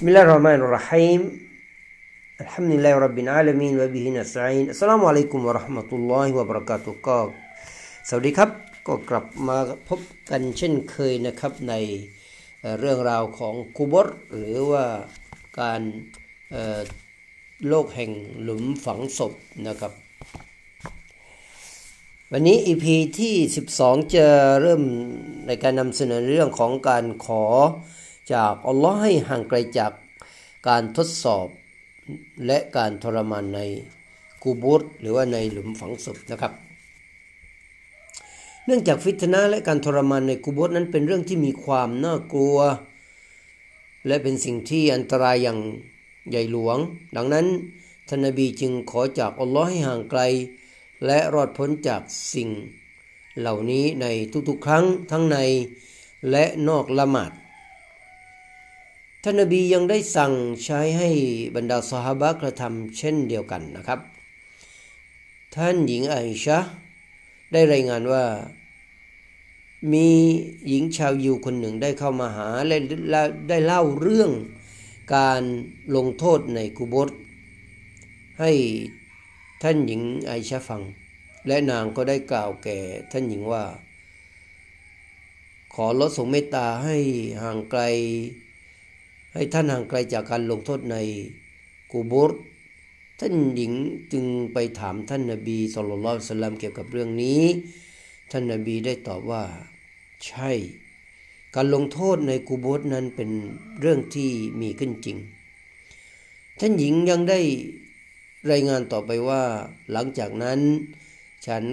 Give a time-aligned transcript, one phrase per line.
[0.00, 1.20] بسم الله الرحمن الرحيم
[2.40, 7.16] الحمد لله رب العالمين وبه نستعين السلام عليكم ورحمة الله وبركاته ก็
[8.08, 8.50] สวัสดีครับ
[8.86, 11.74] ก็กลับมาพบกันเช่นเคยนะครับใน
[12.60, 14.84] เอ่อเรื่องราวของกูบอรหรือว่า
[15.60, 15.80] การ
[16.50, 16.80] เอ่อ
[17.68, 18.10] โลกแห่ง
[18.42, 19.32] หลุมฝังศพ
[19.68, 19.92] นะครับ
[22.32, 22.84] วันนี้ EP
[23.18, 23.34] ที่
[23.74, 24.26] 12 จะ
[24.60, 24.82] เริ่ม
[25.46, 27.44] ในการนำเสนอเรื่องของการขอ
[28.33, 29.91] จากอัลลอฮ์ให้ห่างไกลจาก
[30.67, 31.47] การทดสอบ
[32.45, 33.59] และการทรมานใน
[34.43, 36.53] กูบูรหรือว่าในหลุมฝังศพนะครับ
[38.65, 42.57] เนื่องจากฟิตนะและการทรมานในกูโบสนั้นเป็นเรื่องที่มีความน่ากลัว
[44.07, 45.59] และเป็นสิ่งที่อันตรายอย่าง
[46.29, 46.77] ใหญ่หลวง
[47.15, 47.45] ดังนั้น
[48.07, 50.21] ท่านนบีจึงขอจากอัลลอฮ์ให้ห่างไกล
[51.05, 52.01] และรอดพ้นจาก
[52.33, 52.49] สิ่ง
[53.39, 54.05] เหล่านี้ใน
[54.49, 55.37] ทุกๆครั้งทั้งใน
[56.31, 57.31] และนอกละหมาด
[59.23, 60.33] ท่านนบียังได้สั่ง
[60.63, 61.09] ใช้ให้
[61.55, 63.99] บรรดาสหบะกระทำเช่นเดียวกันนะครับ
[65.55, 66.59] ท่านหญิงไอชะ
[67.51, 68.23] ได้รายงานว่า
[69.93, 70.07] มี
[70.67, 72.77] หญิงชาวยิวคนหนึ่งได้เข้ามาหาและ
[73.49, 74.31] ได้เล่าเรื่อง
[75.15, 75.41] การ
[75.95, 77.09] ลงโทษในกุบร
[78.39, 78.51] ให้
[79.63, 80.81] ท่านหญิงไอชะฟัง
[81.47, 82.77] และนางก็ได้กล่าวแก่
[83.11, 83.63] ท่านหญิงว่า
[85.73, 86.97] ขอลดสงเมตตาให้
[87.41, 87.83] ห่างไกล
[89.33, 90.95] ให้ท่านห่างไกลจากการลงโทษใน
[91.91, 92.31] กูบร
[93.19, 93.73] ท่านหญิง
[94.13, 97.41] จึงไปถามท่านนบีสุลต่านสลัมเกี่ยวกับเรื่องนี้
[98.31, 99.43] ท่านนบีได้ตอบว่า
[100.25, 100.51] ใช่
[101.55, 103.29] การลงโทษในกูบสนั้นเป็น
[103.79, 104.29] เรื่องที่
[104.61, 105.17] มีขึ้นจริง
[106.59, 107.39] ท่านหญิงยังได้
[108.51, 109.43] รายงานต่อไปว่า
[109.91, 110.59] หลังจากนั้น
[111.47, 111.63] ฉัน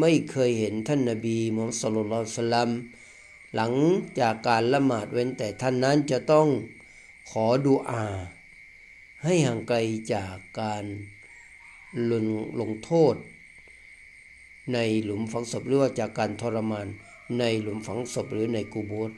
[0.00, 2.70] ไม่เคยเห็นท่านนบีมุฮัมมัดสุลลัลสลัม
[3.54, 3.72] หลัง
[4.20, 6.46] จากการละหมาดเว้นแต่ท่านนั้นจะต้อง
[7.30, 8.04] ขอดุอา
[9.24, 9.78] ให้ห่างไกล
[10.14, 10.84] จากการ
[12.10, 12.26] ลง
[12.60, 13.14] ลงโทษ
[14.72, 16.86] ในหลุมฝังศพหรือว่าจากการทรมาน
[17.38, 19.10] ในหลุมฝังศพหรือในกูโบส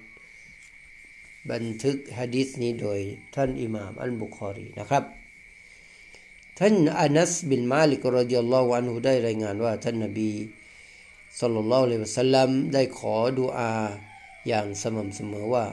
[1.50, 3.00] บันทึกฮะดิษนี้โดย
[3.34, 5.04] ท่านอิหม่ามอัลบุคอรีนะครับ
[6.58, 10.30] ท่านอานัสบินมาลิกรดิยัลลอฮุอันฮุได้รายงานว่าท่านนบี
[11.40, 13.72] สัลลัลลอฮุอะลัยฮิวะสัลลัมได้ขอดุอา
[14.48, 15.64] อย่างสม่ำเสมอว่า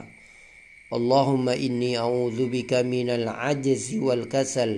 [0.93, 4.71] اللهم إني أعوذ بك من العجز والكسل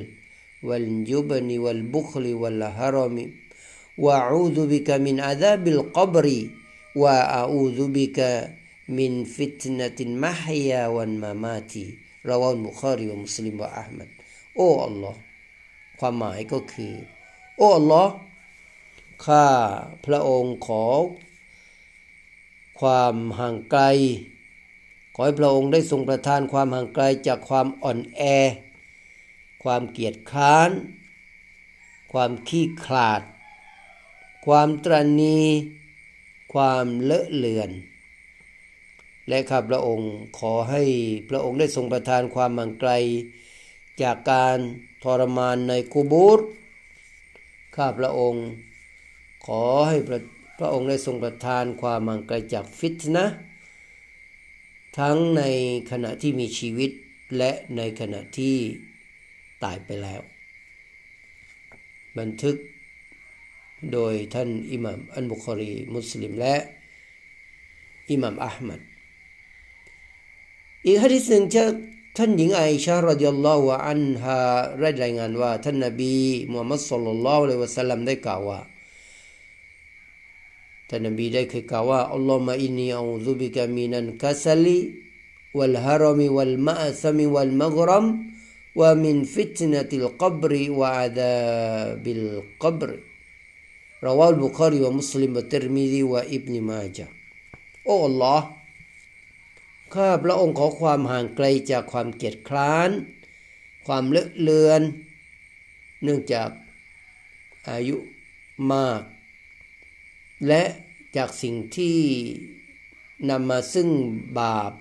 [0.63, 3.15] والجبن والبخل والهرم
[3.97, 6.27] وأعوذ بك من عذاب القبر
[6.95, 8.19] وأعوذ بك
[8.89, 11.73] من فتنة المحيا والممات
[12.25, 14.09] رواه البخاري ومسلم وأحمد
[14.55, 15.19] โอ้อัลลอฮ์
[15.99, 16.93] ความหมายก็คือ
[17.57, 18.13] โอ้อัลลอฮ์
[19.25, 19.47] ข้า
[20.05, 20.85] พระองค์ขอ
[22.79, 23.83] ความห่างไกล
[25.14, 28.22] ขอให้พระองค์ได้ทรงประทานความห่างไกลจากความอ่อนแอ
[29.62, 30.70] ความเกียจคร้าน
[32.12, 33.22] ความขี้ขลาด
[34.46, 35.40] ความตรณี
[36.52, 37.70] ความเลอะเลือน
[39.28, 40.82] และข้าพระองค์ขอให้
[41.28, 42.92] พระองค์ได้ทรงประทานความห่างไกล
[44.02, 44.58] จากการ
[45.02, 46.40] ทรมานในกูบูร
[47.76, 48.44] ข้าพระองค์
[49.46, 50.18] ขอให้พระ
[50.58, 53.26] พระองค์ได้ทรงประทานความห่างไกลจากฟิตนะ
[54.98, 55.42] ทั้งใน
[55.90, 56.90] ขณะที่มีชีวิต
[57.36, 58.56] และในขณะที่
[59.64, 60.20] ตายไปแล้ว
[62.18, 62.56] บันทึก
[63.92, 66.56] โดยท่านอิหมัมอันบุคอรี มุสลิมและ
[68.10, 68.80] อิหมัมอัลมัด
[70.86, 71.64] อีกฮะดิษหนึ่งจะ
[72.16, 74.38] ท่านหญิงไอชารดิยัลลอฮุอันฮา
[74.82, 76.14] รายงานว่า ท่านนบี
[76.50, 78.60] มุฮัมมัดสุลลัลลอฮุอะลัยฮิวะสัลลัมได้กล่าวว่า
[80.94, 94.27] ท่านนบีได้เคยกล่าวว่าاللهم إني أعوذ بك من الكسل والهرم والمأثم والمغرم ومن فتنة القبر وعذاب القبر رواه
[94.27, 97.06] البخاري ومسلم والترمذي وابن ماجه
[97.84, 98.46] โอ้อัลลอฮ์
[99.94, 102.90] ข้าพระองค์ขอความห่างไกลจากความเกียจคร้าน
[103.86, 104.82] ความเลอะเลือน
[106.02, 106.50] เนื่องจาก
[107.68, 107.96] อายุ
[108.72, 109.02] มาก
[110.46, 110.62] และ
[111.16, 111.98] จากสิ่งที่
[113.30, 113.88] นำมาซึ่ง
[114.38, 114.72] บาป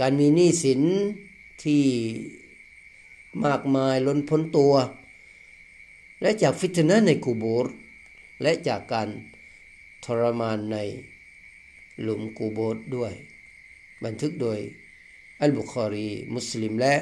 [0.00, 0.82] การมีหนี้สิน
[1.64, 1.84] ที่
[3.44, 4.74] มากมายล้นพ้นตัว
[6.20, 7.66] และจากฟิตนะในกูโบร
[8.42, 9.08] และจากการ
[10.04, 10.76] ทรมานใน
[12.02, 13.12] หลุมกูโบรด้วย
[14.04, 14.58] บันทึกโดย
[15.40, 16.94] อัลบุคอรี มุสลิมและ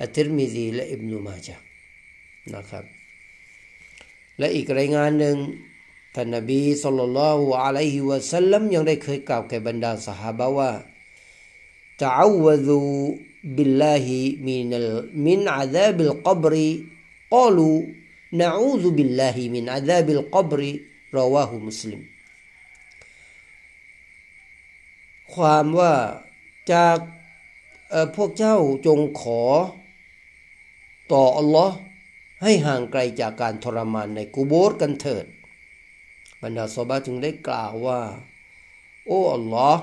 [0.00, 1.56] อัติรมิซีและอิบนุมาจา
[2.54, 2.84] นะครับ
[4.38, 5.36] และอีกรายงานหนึ่ง
[6.18, 10.70] ท่านนบีصلى الله عليه وسلم ยังได้เคยกล่าวแก่บรรดาสหายว่า
[12.02, 22.00] تعوذوا بالله من من عذاب القبر قالوا نعوذ بالله من عذاب القبر رواه مسلم
[25.34, 25.94] ความว่า
[26.72, 26.98] จาก
[28.16, 29.42] พวกเจ้าจงขอ
[31.12, 31.76] ต่ออัลลอฮ์
[32.42, 35.26] ให้ห่างไกลจากการทรมานในกูโบสกันเถิด
[36.46, 38.00] รรดาซอบาจึงได้กล่าวว่า
[39.06, 39.82] โอ้อัลลอฮ์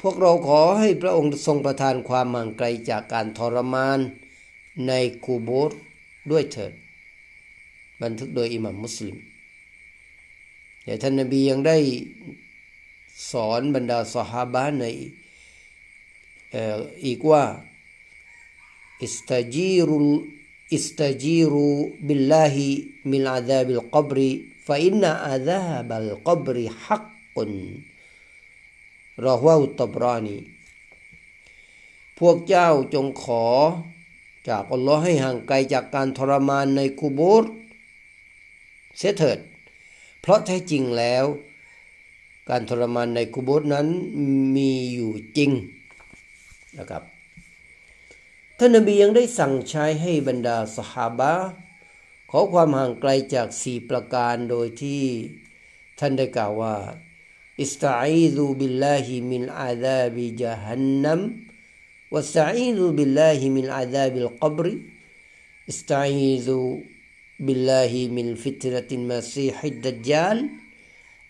[0.00, 3.98] พวกเราขอให้พระองค์ทรงประทานความห่างไกลจากการทรมาน
[4.86, 4.92] ใน
[5.24, 5.72] คูโบส
[6.30, 6.72] ด้วยเถิด
[8.02, 9.16] บันทึกโดยอิหมัมมุสลิม
[10.84, 11.78] แต่ท่านนบียังได้
[13.30, 14.84] สอนบรรดาสหาบาใน
[17.04, 17.44] อีกว่า
[19.02, 24.30] استجيروا استجيروا بالله من عذاب القبر
[24.67, 27.35] فإن عذاب القبر حق
[29.27, 30.39] رواه الطبراني
[32.19, 33.45] พวกเจ้าจงขอ
[34.49, 37.43] จากอัลลอฮ์ให้ห่างไกลจากการทรมานในกุโบร
[38.97, 39.39] เสียเถิด
[40.21, 41.25] เพราะแท้จริงแล้ว
[42.49, 43.87] การทรมานในกุโบรนั้น
[44.55, 45.51] มีอยู่จริง
[46.77, 47.03] นะครับ
[48.57, 51.33] ท่านนบียังได้สั่งใช้ให้บรรดาสหาบะ
[52.33, 55.03] ขอความห่างไกลจากสี่ประการโดยที่
[55.99, 56.75] ท่านได้กล่าวว่า
[57.61, 61.21] อิสตัอีซูบิลลาฮิมินอาซาบิจฮันนัม
[62.13, 64.67] ว ا สตัอีซูบิลลาฮิมินอาซาบิลกับร
[65.69, 66.57] อิสตัอีซู
[67.45, 70.37] บิลลาฮิมินฟิตนะตินมาซีฮิดดัจจาล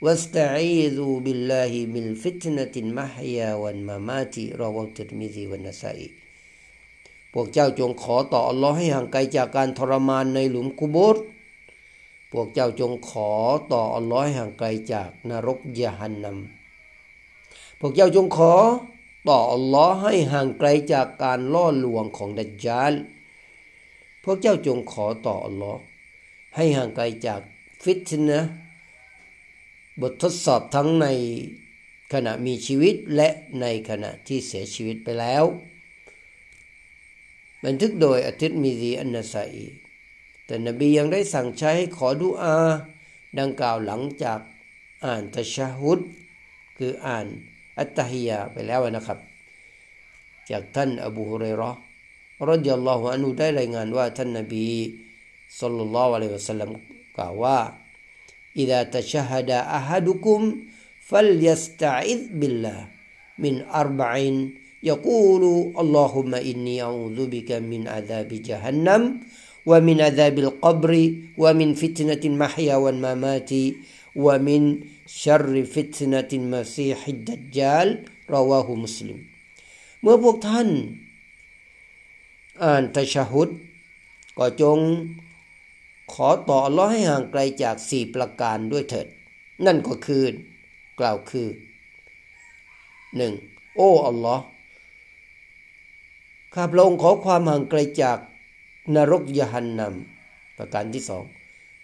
[0.06, 6.10] واستعيذوا بالله من فتنة المحيا والممات رواه الترمذي والنسائي
[7.34, 11.17] พวกเจ้าจงขอต่ออัลลอฮ์ให้ห่างไกลจากการทรมานในหลุมกุโบร์
[12.32, 13.31] พวกเจ้าจงขอ
[13.72, 16.38] ต่ออัลลอฮ์ให้ห่างไกลจากนรกยะฮันนัม
[17.78, 18.54] พวกเจ้าจงขอ
[19.28, 22.92] ต่ออัลลอฮ์ให้ห่างไกลจากการล่อลวงของดัจจาล
[24.25, 25.81] พวกเจ้าจงขอต่ออัลลอฮ์
[26.56, 27.40] ให้ห่างไกลจาก
[27.82, 28.40] ฟิตนะ
[30.00, 31.06] บททดสอบทั้งใน
[32.12, 33.28] ขณะมีชีวิตและ
[33.60, 35.44] ในขณะที่เสียชีวิตไปแล้ว
[37.66, 39.54] บันทึกโดยอาทิตย์มีซีอันนาสัย
[40.45, 42.56] แต่นบียังได้สั่งใช้ให้ขอดุอา
[43.39, 44.39] ดังกล่าวหลังจาก
[45.06, 46.00] อ่านตะชะฮุด
[46.77, 47.25] คืออ่าน
[47.80, 49.19] อัตตฮิยาไปแล้วนะครับ
[50.50, 51.71] จากท่านอบูฮุเรรอ
[52.50, 54.68] รดิยัลลอฮุอันุได้รายงานว่าท่านนบี
[55.60, 56.69] สัลลัลลอฮุอะลัยฮิวะสัลลัม
[57.18, 57.60] กล่าวว่า
[58.57, 60.39] إذا تشهد أحدكم
[61.10, 62.80] فليستعذ بالله
[63.44, 64.13] من أربع
[64.83, 65.44] يقول
[65.83, 69.01] اللهم إني أعوذ بك من عذاب جهنم
[69.69, 70.92] ومن عذاب القبر
[71.38, 73.51] ومن فتنة المحيا والممات
[74.16, 74.62] ومن
[75.24, 77.88] شر فتنة المسيح الدجال
[78.35, 79.19] رواه مسلم
[80.02, 80.68] เมื่อพวกท่าน
[82.64, 83.49] อ่านตะชะฮุด
[84.38, 84.80] ก็จง
[86.14, 89.07] ขอต่ออัลลอฮ์ให้ห่างไกลจากสี่ประการด้วยเถิด
[89.66, 90.23] นั่นก็คือ
[90.99, 91.47] กล่าวคือ
[93.18, 93.33] หนึ่ง
[93.76, 94.44] โอ้อัลลอฮ์
[96.55, 98.19] ข้าพระองค์ขอความห่างไกลจาก
[98.94, 101.25] นรกยหันนำประการที่สอง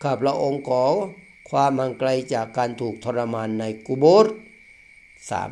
[0.03, 0.85] ข้าพระองค์ขอ
[1.51, 4.27] ความห่างไกลจากการถูกทรมานในกุโบร
[5.31, 5.51] สาม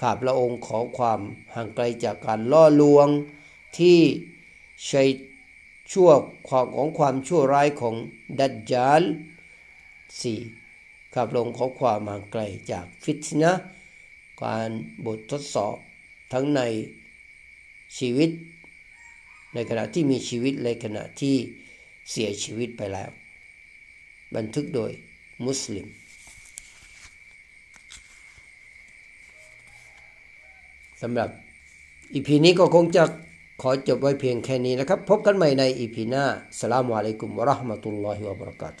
[0.00, 1.20] ข้าพระองค์ขอความ
[1.54, 3.08] ห่างไกลจากการล่อลวง
[3.78, 3.98] ที่
[4.86, 5.08] ใชัย
[5.92, 6.10] ชั่ว
[6.48, 7.94] ความของความชั่วร้ายของ
[8.38, 9.02] ดัจจาล
[10.20, 10.38] สี่
[11.14, 13.52] ข้าพระองค์ขอความห่างไกลจากฟิตนะ
[14.42, 14.70] การ
[15.04, 15.76] บททดสอบ
[16.32, 16.60] ทั้งใน
[17.98, 18.30] ชีวิต
[19.54, 21.36] ในขณะที่มีชีวิตในขณะที่
[22.10, 23.10] เสียชีวิตไปแล้ว
[24.36, 24.90] บันทึกโดย
[25.46, 25.86] มุสลิม
[31.02, 31.28] สำหรับ
[32.12, 33.04] อีพีนี้ก็คงจะ
[33.62, 36.24] ขอจบไว้เพียงแค่นี้นะครับ พบกันใหม่ในอีพีหน้า
[36.60, 38.74] สลามอะลัยกุมวะราะห์มะตุลลอฮิวะบะเราะกาต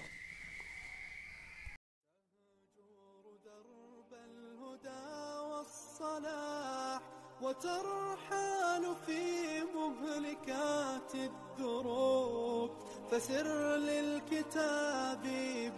[11.38, 12.70] الدروب
[13.10, 15.22] فسر للكتاب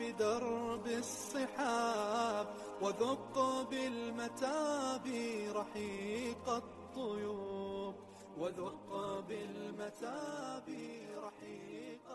[0.01, 2.47] بدرب الصحاب
[2.83, 5.07] وذق بالمتاب
[5.55, 7.95] رحيق الطيوب
[8.39, 10.69] وذق بالمتاب
[11.25, 12.07] رحيق